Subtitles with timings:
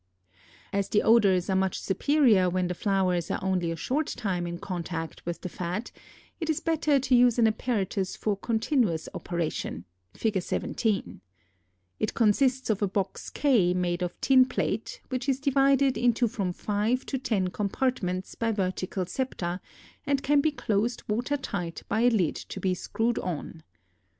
[0.73, 0.77] [Illustration: FIG.
[0.79, 4.47] 17.] As the odors are much superior when the flowers are only a short time
[4.47, 5.91] in contact with the fat,
[6.39, 9.85] it is better to use an apparatus for continuous operation
[10.15, 10.41] (Fig.
[10.41, 11.21] 17).
[11.99, 16.51] It consists of a box K made of tin plate, which is divided into from
[16.51, 19.61] five to ten compartments by vertical septa
[20.07, 23.61] and can be closed water tight by a lid to be screwed on.